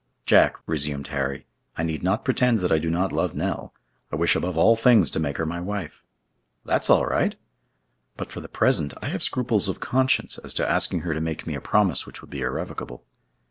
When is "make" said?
5.19-5.37, 11.21-11.45